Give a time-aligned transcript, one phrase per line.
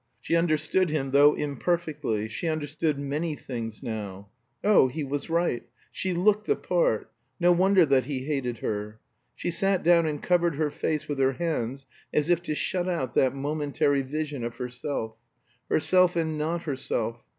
[0.19, 4.29] She understood him, though imperfectly; she understood many things now.
[4.63, 8.99] Oh, he was right she looked the part; no wonder that he hated her.
[9.35, 13.13] She sat down and covered her face with her hands, as if to shut out
[13.13, 15.17] that momentary vision of herself.
[15.69, 17.23] Herself and not herself.